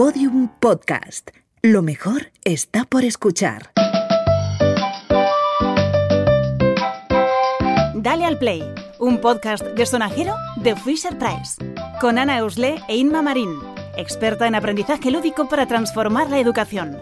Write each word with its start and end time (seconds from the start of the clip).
Podium 0.00 0.48
Podcast. 0.60 1.28
Lo 1.60 1.82
mejor 1.82 2.32
está 2.42 2.86
por 2.86 3.04
escuchar. 3.04 3.70
Dale 7.94 8.24
al 8.24 8.38
Play, 8.38 8.62
un 8.98 9.18
podcast 9.20 9.62
de 9.62 9.84
sonajero 9.84 10.32
de 10.56 10.74
Fisher 10.74 11.18
Price, 11.18 11.62
con 12.00 12.16
Ana 12.16 12.38
Eusle 12.38 12.80
e 12.88 12.96
Inma 12.96 13.20
Marín, 13.20 13.54
experta 13.94 14.46
en 14.46 14.54
aprendizaje 14.54 15.10
lúdico 15.10 15.50
para 15.50 15.66
transformar 15.66 16.30
la 16.30 16.38
educación. 16.38 16.96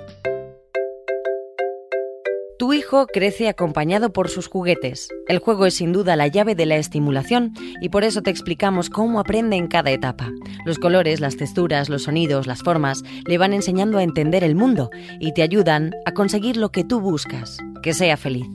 Tu 2.58 2.72
hijo 2.72 3.06
crece 3.06 3.48
acompañado 3.48 4.12
por 4.12 4.28
sus 4.28 4.48
juguetes. 4.48 5.08
El 5.28 5.38
juego 5.38 5.66
es 5.66 5.74
sin 5.74 5.92
duda 5.92 6.16
la 6.16 6.26
llave 6.26 6.56
de 6.56 6.66
la 6.66 6.74
estimulación 6.74 7.54
y 7.80 7.88
por 7.88 8.02
eso 8.02 8.20
te 8.20 8.30
explicamos 8.30 8.90
cómo 8.90 9.20
aprende 9.20 9.54
en 9.54 9.68
cada 9.68 9.92
etapa. 9.92 10.32
Los 10.66 10.80
colores, 10.80 11.20
las 11.20 11.36
texturas, 11.36 11.88
los 11.88 12.02
sonidos, 12.02 12.48
las 12.48 12.64
formas 12.64 13.04
le 13.28 13.38
van 13.38 13.52
enseñando 13.52 13.98
a 13.98 14.02
entender 14.02 14.42
el 14.42 14.56
mundo 14.56 14.90
y 15.20 15.34
te 15.34 15.42
ayudan 15.42 15.94
a 16.04 16.14
conseguir 16.14 16.56
lo 16.56 16.70
que 16.70 16.82
tú 16.82 17.00
buscas, 17.00 17.58
que 17.80 17.94
sea 17.94 18.16
feliz. 18.16 18.48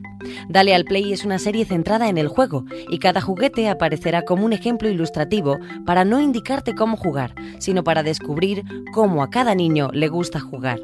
Dale 0.50 0.76
al 0.76 0.84
Play 0.84 1.14
es 1.14 1.24
una 1.24 1.40
serie 1.40 1.64
centrada 1.64 2.10
en 2.10 2.18
el 2.18 2.28
juego 2.28 2.66
y 2.90 3.00
cada 3.00 3.22
juguete 3.22 3.70
aparecerá 3.70 4.24
como 4.24 4.46
un 4.46 4.52
ejemplo 4.52 4.90
ilustrativo 4.90 5.60
para 5.86 6.04
no 6.04 6.20
indicarte 6.20 6.76
cómo 6.76 6.98
jugar, 6.98 7.36
sino 7.60 7.86
para 7.86 8.04
descubrir 8.04 8.64
cómo 8.94 9.24
a 9.24 9.30
cada 9.30 9.56
niño 9.56 9.92
le 9.94 10.10
gusta 10.10 10.42
jugar. 10.42 10.82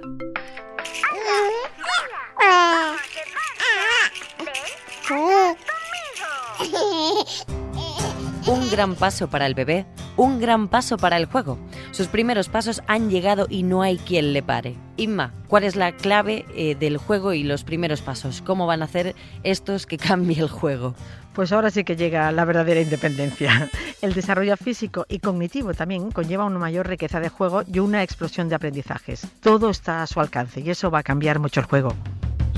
Gran 8.79 8.95
paso 8.95 9.29
para 9.29 9.45
el 9.45 9.55
bebé, 9.55 9.85
un 10.15 10.39
gran 10.39 10.69
paso 10.69 10.95
para 10.95 11.17
el 11.17 11.25
juego. 11.25 11.59
Sus 11.91 12.07
primeros 12.07 12.47
pasos 12.47 12.81
han 12.87 13.09
llegado 13.09 13.45
y 13.49 13.63
no 13.63 13.81
hay 13.81 13.97
quien 13.97 14.31
le 14.31 14.41
pare. 14.41 14.77
Inma, 14.95 15.33
¿cuál 15.49 15.65
es 15.65 15.75
la 15.75 15.91
clave 15.91 16.45
eh, 16.55 16.75
del 16.75 16.95
juego 16.95 17.33
y 17.33 17.43
los 17.43 17.65
primeros 17.65 18.01
pasos? 18.01 18.41
¿Cómo 18.41 18.67
van 18.67 18.81
a 18.81 18.85
hacer 18.85 19.17
estos 19.43 19.85
que 19.85 19.97
cambie 19.97 20.39
el 20.39 20.47
juego? 20.47 20.95
Pues 21.33 21.51
ahora 21.51 21.71
sí 21.71 21.83
que 21.83 21.97
llega 21.97 22.31
la 22.31 22.45
verdadera 22.45 22.79
independencia. 22.79 23.69
El 24.01 24.13
desarrollo 24.13 24.55
físico 24.55 25.05
y 25.09 25.19
cognitivo 25.19 25.73
también 25.73 26.11
conlleva 26.11 26.45
una 26.45 26.57
mayor 26.57 26.87
riqueza 26.87 27.19
de 27.19 27.27
juego 27.27 27.63
y 27.67 27.79
una 27.79 28.01
explosión 28.01 28.47
de 28.47 28.55
aprendizajes. 28.55 29.27
Todo 29.41 29.69
está 29.69 30.03
a 30.03 30.07
su 30.07 30.21
alcance 30.21 30.61
y 30.61 30.69
eso 30.69 30.89
va 30.89 30.99
a 30.99 31.03
cambiar 31.03 31.39
mucho 31.39 31.59
el 31.59 31.65
juego. 31.65 31.93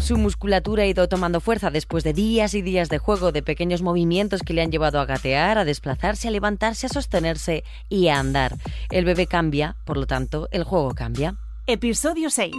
Su 0.02 0.18
musculatura 0.18 0.82
ha 0.82 0.88
ido 0.88 1.08
tomando 1.08 1.40
fuerza 1.40 1.70
después 1.70 2.04
de 2.04 2.14
días 2.14 2.56
y 2.56 2.64
días 2.64 2.90
de 2.90 2.98
juego, 2.98 3.32
de 3.32 3.44
pequeños 3.44 3.84
movimientos 3.84 4.42
que 4.42 4.54
le 4.54 4.64
han 4.64 4.72
llevado 4.72 5.00
a 5.00 5.06
gatear, 5.06 5.60
a 5.60 5.64
desplazarse, 5.64 6.28
a 6.28 6.32
levantarse, 6.32 6.88
a 6.88 6.90
sostenerse 6.90 7.64
y 7.88 8.08
a 8.08 8.20
andar. 8.20 8.58
El 8.90 9.06
bebé 9.06 9.28
cambia, 9.28 9.76
por 9.86 9.98
lo 9.98 10.08
tanto, 10.08 10.50
el 10.52 10.64
juego 10.64 10.96
cambia. 10.96 11.36
Episodio 11.68 12.32
6. 12.32 12.52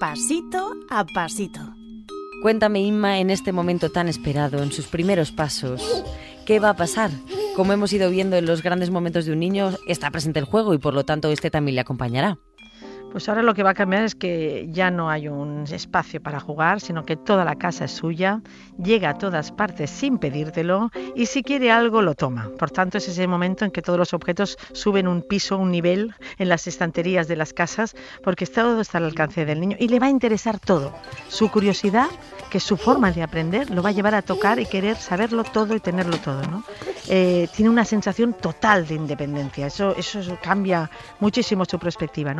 Pasito 0.00 0.72
a 0.88 1.04
pasito. 1.04 1.60
Cuéntame, 2.42 2.80
Inma, 2.80 3.18
en 3.18 3.28
este 3.28 3.52
momento 3.52 3.90
tan 3.90 4.08
esperado, 4.08 4.62
en 4.62 4.72
sus 4.72 4.86
primeros 4.86 5.32
pasos, 5.32 6.02
¿qué 6.46 6.60
va 6.60 6.70
a 6.70 6.76
pasar? 6.76 7.10
Como 7.54 7.74
hemos 7.74 7.92
ido 7.92 8.08
viendo 8.08 8.36
en 8.36 8.46
los 8.46 8.62
grandes 8.62 8.88
momentos 8.90 9.26
de 9.26 9.32
un 9.32 9.40
niño, 9.40 9.74
está 9.86 10.10
presente 10.10 10.38
el 10.38 10.46
juego 10.46 10.72
y 10.72 10.78
por 10.78 10.94
lo 10.94 11.04
tanto 11.04 11.30
este 11.30 11.50
también 11.50 11.74
le 11.74 11.82
acompañará. 11.82 12.38
Pues 13.12 13.28
ahora 13.28 13.42
lo 13.42 13.54
que 13.54 13.64
va 13.64 13.70
a 13.70 13.74
cambiar 13.74 14.04
es 14.04 14.14
que 14.14 14.68
ya 14.70 14.90
no 14.92 15.10
hay 15.10 15.26
un 15.26 15.64
espacio 15.70 16.22
para 16.22 16.38
jugar, 16.38 16.80
sino 16.80 17.04
que 17.04 17.16
toda 17.16 17.44
la 17.44 17.56
casa 17.56 17.86
es 17.86 17.90
suya, 17.90 18.40
llega 18.80 19.10
a 19.10 19.18
todas 19.18 19.50
partes 19.50 19.90
sin 19.90 20.18
pedírtelo 20.18 20.90
y 21.16 21.26
si 21.26 21.42
quiere 21.42 21.72
algo 21.72 22.02
lo 22.02 22.14
toma. 22.14 22.50
Por 22.56 22.70
tanto, 22.70 22.98
es 22.98 23.08
ese 23.08 23.26
momento 23.26 23.64
en 23.64 23.72
que 23.72 23.82
todos 23.82 23.98
los 23.98 24.14
objetos 24.14 24.56
suben 24.72 25.08
un 25.08 25.22
piso, 25.22 25.58
un 25.58 25.72
nivel 25.72 26.14
en 26.38 26.48
las 26.48 26.68
estanterías 26.68 27.26
de 27.26 27.34
las 27.34 27.52
casas, 27.52 27.96
porque 28.22 28.46
todo 28.46 28.80
está 28.80 28.98
al 28.98 29.04
alcance 29.06 29.44
del 29.44 29.60
niño 29.60 29.76
y 29.80 29.88
le 29.88 29.98
va 29.98 30.06
a 30.06 30.10
interesar 30.10 30.60
todo. 30.60 30.94
Su 31.28 31.50
curiosidad, 31.50 32.08
que 32.48 32.60
su 32.60 32.76
forma 32.76 33.10
de 33.10 33.24
aprender, 33.24 33.70
lo 33.70 33.82
va 33.82 33.88
a 33.88 33.92
llevar 33.92 34.14
a 34.14 34.22
tocar 34.22 34.60
y 34.60 34.66
querer 34.66 34.96
saberlo 34.96 35.42
todo 35.42 35.74
y 35.74 35.80
tenerlo 35.80 36.16
todo. 36.18 36.62
Eh, 37.08 37.48
tiene 37.56 37.70
una 37.70 37.84
sensación 37.84 38.34
total 38.34 38.86
de 38.86 38.94
independencia. 38.94 39.66
Eso, 39.66 39.96
eso 39.96 40.38
cambia 40.40 40.88
muchísimo 41.18 41.64
su 41.64 41.78
perspectiva. 41.78 42.34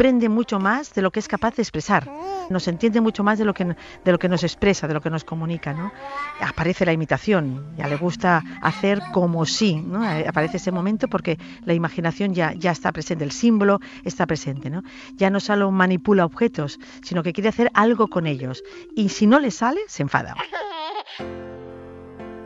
Comprende 0.00 0.30
mucho 0.30 0.58
más 0.58 0.94
de 0.94 1.02
lo 1.02 1.10
que 1.10 1.20
es 1.20 1.28
capaz 1.28 1.56
de 1.56 1.62
expresar, 1.62 2.10
nos 2.48 2.66
entiende 2.68 3.02
mucho 3.02 3.22
más 3.22 3.38
de 3.38 3.44
lo 3.44 3.52
que, 3.52 3.66
de 3.66 4.12
lo 4.12 4.18
que 4.18 4.30
nos 4.30 4.42
expresa, 4.42 4.88
de 4.88 4.94
lo 4.94 5.02
que 5.02 5.10
nos 5.10 5.24
comunica. 5.24 5.74
¿no? 5.74 5.92
Aparece 6.40 6.86
la 6.86 6.94
imitación, 6.94 7.66
ya 7.76 7.86
le 7.86 7.98
gusta 7.98 8.42
hacer 8.62 9.02
como 9.12 9.44
si, 9.44 9.74
¿no? 9.74 10.02
aparece 10.02 10.56
ese 10.56 10.72
momento 10.72 11.06
porque 11.06 11.38
la 11.66 11.74
imaginación 11.74 12.32
ya, 12.32 12.54
ya 12.54 12.70
está 12.70 12.92
presente, 12.92 13.24
el 13.24 13.30
símbolo 13.30 13.78
está 14.02 14.26
presente. 14.26 14.70
¿no? 14.70 14.84
Ya 15.16 15.28
no 15.28 15.38
solo 15.38 15.70
manipula 15.70 16.24
objetos, 16.24 16.80
sino 17.02 17.22
que 17.22 17.34
quiere 17.34 17.50
hacer 17.50 17.70
algo 17.74 18.08
con 18.08 18.26
ellos. 18.26 18.62
Y 18.96 19.10
si 19.10 19.26
no 19.26 19.38
le 19.38 19.50
sale, 19.50 19.80
se 19.86 20.02
enfada. 20.02 20.34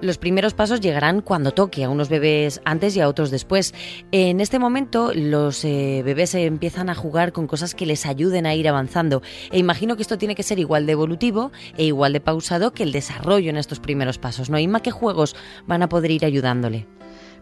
Los 0.04 0.19
primeros 0.19 0.53
pasos 0.53 0.82
llegarán 0.82 1.22
cuando 1.22 1.53
toque, 1.53 1.82
a 1.82 1.88
unos 1.88 2.10
bebés 2.10 2.60
antes 2.66 2.94
y 2.94 3.00
a 3.00 3.09
otros 3.09 3.31
después. 3.31 3.72
En 4.12 4.42
este 4.42 4.59
momento 4.59 5.12
los 5.15 5.65
eh, 5.65 6.03
bebés 6.04 6.34
empiezan 6.34 6.91
a 6.91 6.94
jugar 6.94 7.32
con 7.32 7.47
cosas 7.47 7.75
que 7.75 7.87
les 7.87 8.04
ayuden 8.04 8.44
a 8.44 8.54
ir 8.54 8.69
avanzando. 8.69 9.22
E 9.50 9.59
imagino 9.59 9.97
que 9.97 10.03
esto 10.03 10.19
tiene 10.19 10.34
que 10.34 10.43
ser 10.43 10.59
igual 10.59 10.84
de 10.84 10.93
evolutivo 10.93 11.53
e 11.78 11.84
igual 11.84 12.12
de 12.12 12.20
pausado 12.20 12.75
que 12.75 12.82
el 12.82 12.93
desarrollo 12.93 13.48
en 13.48 13.56
estos 13.56 13.81
primeros 13.81 14.19
pasos. 14.19 14.50
¿No? 14.50 14.59
Inma, 14.59 14.81
¿qué 14.81 14.91
juegos 14.91 15.37
van 15.66 15.82
a 15.82 15.88
poder 15.88 16.10
ir 16.10 16.26
ayudándole? 16.26 16.87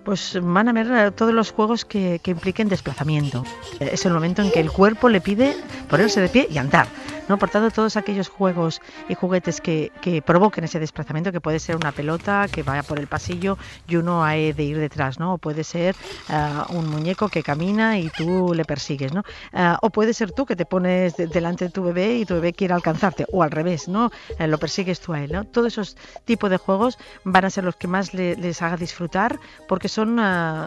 pues 0.04 0.38
van 0.42 0.68
a 0.68 0.72
ver 0.72 1.12
todos 1.12 1.32
los 1.32 1.52
juegos 1.52 1.84
que, 1.84 2.20
impliquen 2.24 2.68
desplazamiento. 2.68 3.44
Es 3.80 4.04
el 4.06 4.12
momento 4.12 4.42
en 4.42 4.50
que 4.50 4.60
el 4.60 4.70
cuerpo 4.70 5.08
le 5.08 5.20
pide 5.20 5.56
ponerse 5.88 6.20
de 6.20 6.28
pie 6.28 6.48
y 6.50 6.58
andar. 6.58 6.86
¿No? 7.28 7.38
Por 7.38 7.50
tanto, 7.50 7.70
todos 7.70 7.96
aquellos 7.96 8.28
juegos 8.28 8.80
y 9.08 9.14
juguetes 9.14 9.60
que, 9.60 9.92
que, 10.00 10.22
provoquen 10.22 10.64
ese 10.64 10.78
desplazamiento, 10.78 11.32
que 11.32 11.40
puede 11.40 11.58
ser 11.58 11.76
una 11.76 11.92
pelota 11.92 12.46
que 12.50 12.62
vaya 12.62 12.82
por 12.82 12.98
el 12.98 13.06
pasillo 13.06 13.58
y 13.88 13.96
uno 13.96 14.24
ha 14.24 14.32
de 14.32 14.62
ir 14.62 14.78
detrás, 14.78 15.18
¿no? 15.18 15.34
O 15.34 15.38
puede 15.38 15.64
ser 15.64 15.94
uh, 16.28 16.72
un 16.74 16.88
muñeco 16.88 17.28
que 17.28 17.42
camina 17.42 17.98
y 17.98 18.08
tú 18.10 18.52
le 18.54 18.64
persigues, 18.64 19.12
¿no? 19.12 19.20
Uh, 19.52 19.76
o 19.82 19.90
puede 19.90 20.14
ser 20.14 20.32
tú 20.32 20.46
que 20.46 20.56
te 20.56 20.64
pones 20.64 21.16
de, 21.16 21.26
delante 21.26 21.66
de 21.66 21.70
tu 21.70 21.82
bebé 21.82 22.18
y 22.18 22.24
tu 22.24 22.34
bebé 22.34 22.52
quiere 22.52 22.74
alcanzarte, 22.74 23.26
o 23.32 23.42
al 23.42 23.50
revés, 23.50 23.88
¿no? 23.88 24.10
Uh, 24.38 24.46
lo 24.46 24.58
persigues 24.58 25.00
tú 25.00 25.12
a 25.12 25.22
él, 25.22 25.32
¿no? 25.32 25.44
Todos 25.44 25.72
esos 25.72 25.96
tipos 26.24 26.50
de 26.50 26.56
juegos 26.56 26.98
van 27.24 27.44
a 27.44 27.50
ser 27.50 27.64
los 27.64 27.76
que 27.76 27.88
más 27.88 28.14
le, 28.14 28.36
les 28.36 28.62
haga 28.62 28.76
disfrutar 28.76 29.38
porque 29.68 29.88
son, 29.88 30.16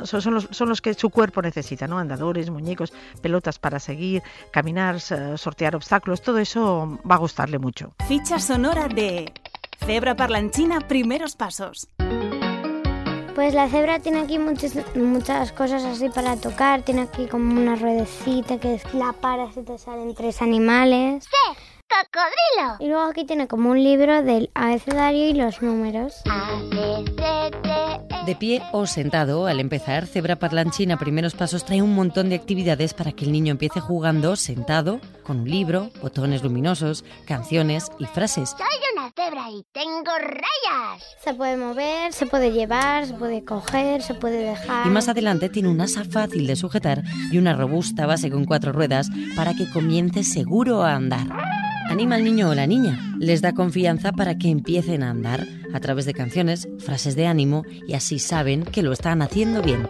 son, 0.05 0.21
son, 0.21 0.33
los, 0.33 0.47
son 0.51 0.69
los 0.69 0.81
que 0.81 0.93
su 0.93 1.09
cuerpo 1.09 1.41
necesita, 1.41 1.87
¿no? 1.87 1.97
Andadores, 1.97 2.49
muñecos, 2.49 2.93
pelotas 3.21 3.59
para 3.59 3.79
seguir, 3.79 4.23
caminar, 4.51 4.99
sortear 4.99 5.75
obstáculos, 5.75 6.21
todo 6.21 6.37
eso 6.45 6.99
va 7.09 7.15
a 7.15 7.17
gustarle 7.17 7.57
mucho. 7.57 7.93
Ficha 8.07 8.39
sonora 8.39 8.87
de 8.87 9.33
Cebra 9.85 10.15
Parlanchina 10.15 10.79
Primeros 10.79 11.35
Pasos. 11.35 11.87
Pues 13.33 13.53
la 13.53 13.67
cebra 13.67 13.99
tiene 13.99 14.21
aquí 14.21 14.39
muchas, 14.39 14.77
muchas 14.95 15.51
cosas 15.51 15.83
así 15.83 16.07
para 16.09 16.37
tocar. 16.37 16.83
Tiene 16.83 17.01
aquí 17.01 17.25
como 17.27 17.59
una 17.59 17.75
ruedecita 17.75 18.59
que 18.59 18.79
la 18.93 19.11
paras 19.11 19.57
y 19.57 19.63
te 19.63 19.77
salen 19.77 20.13
tres 20.15 20.41
animales. 20.41 21.25
¡Sí! 21.25 21.59
¡Cocodrilo! 21.89 22.75
Y 22.79 22.87
luego 22.87 23.09
aquí 23.09 23.25
tiene 23.25 23.47
como 23.47 23.71
un 23.71 23.83
libro 23.83 24.21
del 24.21 24.51
abecedario 24.53 25.27
y 25.27 25.33
los 25.33 25.61
números. 25.61 26.21
A, 26.29 26.61
B, 26.69 27.05
C, 27.17 27.51
D. 27.61 27.64
De 28.25 28.35
pie 28.35 28.63
o 28.71 28.87
sentado, 28.87 29.45
al 29.45 29.59
empezar, 29.59 30.07
Cebra 30.07 30.35
Parlanchina 30.35 30.97
Primeros 30.97 31.35
Pasos 31.35 31.63
trae 31.63 31.83
un 31.83 31.93
montón 31.93 32.29
de 32.29 32.35
actividades 32.35 32.95
para 32.95 33.11
que 33.11 33.23
el 33.23 33.31
niño 33.31 33.51
empiece 33.51 33.79
jugando 33.79 34.35
sentado, 34.35 34.99
con 35.21 35.41
un 35.41 35.49
libro, 35.49 35.91
botones 36.01 36.41
luminosos, 36.41 37.05
canciones 37.27 37.91
y 37.99 38.05
frases. 38.05 38.55
Soy 38.57 38.65
una 38.95 39.11
cebra 39.15 39.51
y 39.51 39.63
tengo 39.71 40.11
rayas. 40.19 41.03
Se 41.23 41.35
puede 41.35 41.55
mover, 41.55 42.13
se 42.13 42.25
puede 42.25 42.51
llevar, 42.51 43.05
se 43.05 43.13
puede 43.13 43.45
coger, 43.45 44.01
se 44.01 44.15
puede 44.15 44.37
dejar. 44.37 44.87
Y 44.87 44.89
más 44.89 45.07
adelante 45.07 45.49
tiene 45.49 45.69
un 45.69 45.81
asa 45.81 46.03
fácil 46.03 46.47
de 46.47 46.55
sujetar 46.55 47.03
y 47.31 47.37
una 47.37 47.55
robusta 47.55 48.07
base 48.07 48.31
con 48.31 48.45
cuatro 48.45 48.71
ruedas 48.71 49.07
para 49.35 49.53
que 49.53 49.69
comience 49.69 50.23
seguro 50.23 50.81
a 50.81 50.95
andar. 50.95 51.27
Anima 51.95 52.15
al 52.15 52.25
niño 52.25 52.49
o 52.49 52.53
la 52.53 52.67
niña, 52.67 52.99
les 53.19 53.41
da 53.41 53.53
confianza 53.53 54.11
para 54.11 54.37
que 54.37 54.49
empiecen 54.49 55.01
a 55.01 55.09
andar 55.09 55.47
a 55.73 55.79
través 55.79 56.03
de 56.05 56.13
canciones, 56.13 56.67
frases 56.77 57.15
de 57.15 57.25
ánimo 57.25 57.63
y 57.87 57.93
así 57.93 58.19
saben 58.19 58.63
que 58.63 58.83
lo 58.83 58.91
están 58.91 59.21
haciendo 59.21 59.61
bien. 59.61 59.87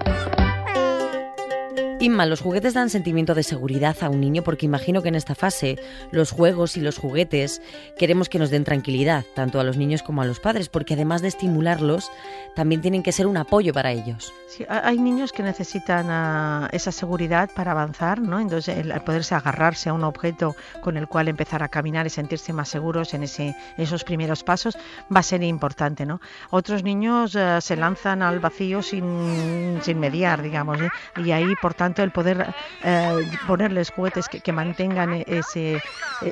Inma, 2.06 2.28
los 2.28 2.42
juguetes 2.42 2.75
dan 2.75 2.92
sentimiento 2.92 3.34
de 3.34 3.42
seguridad 3.42 3.98
a 4.02 4.12
un 4.12 4.22
niño 4.22 4.44
porque 4.44 4.68
imagino 4.68 5.02
que 5.02 5.10
en 5.10 5.16
esta 5.16 5.34
fase 5.34 5.80
los 6.12 6.30
juegos 6.30 6.78
y 6.78 6.81
los 6.81 7.00
juguetes 7.00 7.63
queremos 7.98 8.30
que 8.30 8.38
nos 8.38 8.52
den 8.52 8.63
tranquilidad, 8.63 9.25
tanto 9.34 9.60
a 9.60 9.63
los 9.63 9.75
niños 9.75 10.04
como 10.04 10.22
a 10.22 10.25
los 10.25 10.40
padres, 10.40 10.69
porque 10.69 10.94
además 10.94 11.24
de 11.24 11.30
estimularlos, 11.30 12.12
también 12.56 12.81
tienen 12.81 13.02
que 13.02 13.12
ser 13.12 13.25
un 13.25 13.38
apoyo 13.38 13.74
para 13.74 13.92
ellos. 13.92 14.31
Sí, 14.48 14.63
hay 14.69 15.00
niños 15.00 15.31
que 15.34 15.42
necesitan 15.42 16.06
uh, 16.06 16.68
esa 16.72 16.92
seguridad 16.92 17.50
para 17.56 17.72
avanzar, 17.72 18.22
¿no? 18.22 18.40
Entonces, 18.40 18.78
el, 18.78 18.94
poderse 19.02 19.34
agarrarse 19.34 19.90
a 19.90 19.94
un 19.94 20.04
objeto 20.04 20.56
con 20.81 20.98
el 20.98 21.07
cual 21.07 21.28
empezar 21.28 21.63
a 21.63 21.69
caminar 21.69 22.06
y 22.06 22.12
sentirse 22.12 22.54
más 22.54 22.69
seguros 22.69 23.16
en 23.16 23.24
ese, 23.24 23.56
esos 23.78 24.04
primeros 24.04 24.44
pasos 24.44 24.78
va 25.13 25.22
a 25.22 25.24
ser 25.24 25.42
importante, 25.42 26.06
¿no? 26.06 26.22
Otros 26.52 26.84
niños 26.84 27.34
uh, 27.34 27.60
se 27.60 27.75
lanzan 27.75 28.22
al 28.22 28.40
vacío 28.40 28.84
sin, 28.84 29.80
sin 29.81 30.00
mediar, 30.00 30.44
digamos, 30.44 30.80
¿eh? 30.80 30.90
y 31.18 31.31
ahí, 31.31 31.56
por 31.60 31.74
tanto, 31.74 31.94
el 32.03 32.12
poder 32.12 32.53
eh, 32.83 33.31
ponerles 33.47 33.92
juguetes 33.92 34.27
que, 34.30 34.51
mantengan 34.51 35.24
ese, 35.27 35.81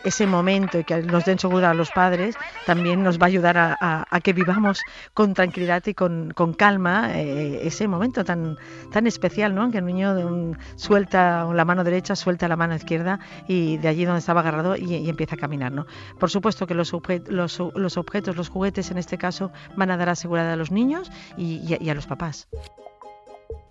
ese 0.03 0.27
momento 0.27 0.79
y 0.79 0.83
que 0.83 1.01
nos 1.01 1.25
den 1.25 1.39
seguridad 1.39 1.71
a 1.71 1.73
los 1.73 1.91
padres, 1.91 2.35
también 2.65 3.03
nos 3.03 3.19
va 3.19 3.25
a 3.25 3.27
ayudar 3.27 3.57
a, 3.57 4.19
que 4.23 4.33
vivamos 4.33 4.81
con 5.13 5.33
tranquilidad 5.33 5.83
y 5.85 5.93
con, 5.93 6.31
con 6.31 6.53
calma 6.53 7.11
eh, 7.15 7.59
ese 7.63 7.87
momento 7.87 8.23
tan, 8.23 8.57
tan 8.91 9.07
especial, 9.07 9.53
¿no? 9.53 9.71
Que 9.71 9.79
el 9.79 9.85
niño 9.85 10.55
suelta 10.75 11.45
la 11.53 11.65
mano 11.65 11.83
derecha, 11.83 12.15
suelta 12.15 12.47
la 12.47 12.55
mano 12.55 12.75
izquierda 12.75 13.19
y 13.47 13.77
de 13.77 13.87
allí 13.87 14.05
donde 14.05 14.19
estaba 14.19 14.41
agarrado 14.41 14.75
y, 14.75 15.09
empieza 15.09 15.35
a 15.35 15.37
caminar, 15.37 15.71
¿no? 15.71 15.85
Por 16.19 16.29
supuesto 16.29 16.65
que 16.65 16.73
los, 16.73 16.93
los, 17.27 17.59
los, 17.75 17.97
objetos, 17.97 18.35
los 18.35 18.49
juguetes 18.49 18.91
en 18.91 18.97
este 18.97 19.17
caso, 19.17 19.51
van 19.75 19.91
a 19.91 19.97
dar 19.97 20.09
a 20.09 20.15
seguridad 20.15 20.51
a 20.51 20.55
los 20.55 20.71
niños 20.71 21.11
y 21.37 21.89
a 21.89 21.93
los 21.93 22.07
papás. 22.07 22.47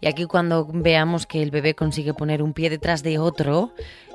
Y 0.00 0.08
aquí 0.08 0.26
cuando 0.26 0.66
veamos 0.72 1.26
que 1.26 1.42
el 1.42 1.50
bebé 1.50 1.74
consigue 1.74 2.12
poner 2.12 2.42
un 2.42 2.52
pie 2.52 2.70
detrás 2.70 3.02
de 3.02 3.18
otro, 3.18 3.72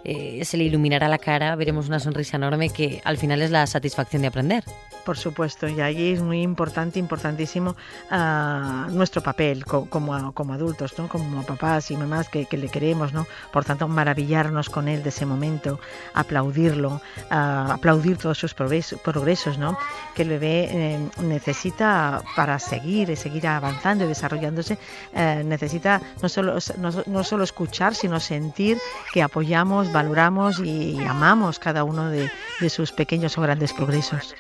eh, 0.08 0.46
se 0.46 0.56
le 0.56 0.64
iluminará 0.64 1.10
la 1.10 1.18
cara, 1.18 1.54
veremos 1.58 1.90
una 1.90 2.00
sonrisa 2.00 2.38
enorme 2.38 2.70
que 2.70 3.02
al 3.04 3.18
final 3.18 3.42
es 3.42 3.52
la 3.52 3.68
satisfacción 3.68 4.22
de 4.22 4.30
aprender. 4.30 4.64
Por 5.08 5.18
supuesto, 5.18 5.70
y 5.70 5.80
ahí 5.80 6.12
es 6.12 6.22
muy 6.22 6.42
importante, 6.42 7.00
importantísimo 7.00 7.78
uh, 8.12 8.92
nuestro 8.92 9.22
papel 9.24 9.64
como, 9.64 10.34
como 10.34 10.54
adultos, 10.54 10.98
¿no? 10.98 11.08
como 11.08 11.44
papás 11.44 11.92
y 11.92 11.96
mamás 11.96 12.28
que, 12.28 12.46
le 12.52 12.68
queremos, 12.68 13.14
¿no? 13.14 13.26
Por 13.54 13.64
tanto, 13.64 13.88
maravillarnos 13.88 14.70
con 14.70 14.90
él 14.90 15.04
de 15.04 15.10
ese 15.10 15.26
momento, 15.26 15.80
aplaudirlo, 16.14 17.02
uh, 17.32 17.72
aplaudir 17.72 18.18
todos 18.18 18.38
sus 18.38 18.54
progresos, 18.54 19.58
¿no? 19.58 19.78
Que 20.14 20.24
el 20.24 20.30
bebé 20.30 20.70
eh, 20.72 21.00
necesita 21.22 22.22
para 22.36 22.60
seguir, 22.60 23.16
seguir 23.16 23.48
avanzando 23.48 24.04
y 24.04 24.08
desarrollándose, 24.08 24.78
eh, 25.14 25.42
necesita 25.46 26.02
no 26.22 26.28
solo, 26.28 26.58
no, 26.80 26.92
no 27.06 27.24
solo 27.24 27.46
escuchar, 27.46 27.96
sino 27.96 28.20
sentir 28.20 28.78
que 29.14 29.24
apoyamos, 29.24 29.90
valoramos 29.98 30.60
y 30.60 30.96
amamos 31.00 31.58
cada 31.58 31.84
uno 31.84 32.12
de, 32.12 32.30
sus 32.70 32.92
pequeños 32.92 33.36
o 33.40 33.42
grandes 33.42 33.74
progresos. 33.74 34.36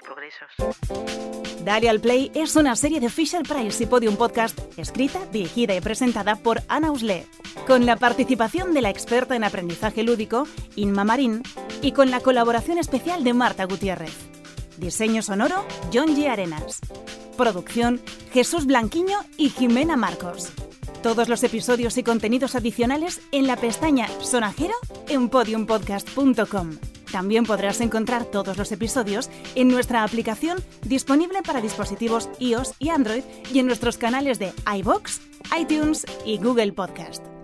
Dale 1.66 1.90
al 1.90 2.00
Play 2.00 2.32
es 2.36 2.56
una 2.56 2.76
serie 2.76 3.00
de 3.00 3.10
Fisher 3.10 3.42
Price 3.42 3.84
y 3.84 3.88
Podium 3.88 4.18
Podcast 4.18 4.60
escrita, 4.78 5.20
dirigida 5.32 5.74
y 5.74 5.82
presentada 5.82 6.36
por 6.36 6.62
Ana 6.68 6.92
Usle, 6.92 7.26
con 7.66 7.88
la 7.88 7.96
participación 7.96 8.76
de 8.76 8.84
la 8.84 8.92
experta 8.92 9.36
en 9.36 9.44
aprendizaje 9.44 10.04
lúdico, 10.04 10.48
Inma 10.76 11.04
Marín, 11.04 11.42
y 11.82 11.92
con 11.92 12.12
la 12.12 12.20
colaboración 12.20 12.78
especial 12.78 13.24
de 13.24 13.34
Marta 13.34 13.66
Gutiérrez. 13.66 14.16
Diseño 14.78 15.24
sonoro, 15.24 15.66
John 15.92 16.16
G. 16.16 16.30
Arenas. 16.30 16.82
Producción, 17.36 18.00
Jesús 18.32 18.68
Blanquiño 18.68 19.18
y 19.38 19.50
Jimena 19.50 19.98
Marcos. 19.98 20.54
Todos 21.02 21.30
los 21.30 21.44
episodios 21.44 21.98
y 21.98 22.04
contenidos 22.04 22.56
adicionales 22.56 23.22
en 23.32 23.48
la 23.48 23.56
pestaña 23.56 24.08
Sonajero 24.22 24.74
en 25.08 25.30
podiumpodcast.com. 25.30 26.78
También 27.12 27.46
podrás 27.46 27.80
encontrar 27.82 28.26
todos 28.26 28.58
los 28.58 28.72
episodios 28.72 29.30
en 29.56 29.70
nuestra 29.70 30.04
aplicación 30.04 30.58
disponible 30.84 31.42
para 31.42 31.62
dispositivos 31.62 32.30
iOS 32.40 32.74
y 32.80 32.90
Android 32.90 33.24
y 33.54 33.60
en 33.60 33.68
nuestros 33.68 33.98
canales 33.98 34.40
de 34.40 34.52
iBox, 34.80 35.22
iTunes 35.58 36.06
y 36.26 36.38
Google 36.38 36.74
Podcast. 36.74 37.37